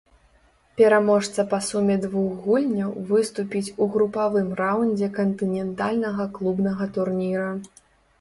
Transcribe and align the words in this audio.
Пераможца 0.79 1.43
па 1.51 1.57
суме 1.65 1.97
двух 2.05 2.31
гульняў 2.45 2.95
выступіць 3.11 3.73
у 3.85 3.89
групавым 3.95 4.49
раўндзе 4.61 5.11
кантынентальнага 5.19 6.27
клубнага 6.39 6.89
турніра. 6.97 7.51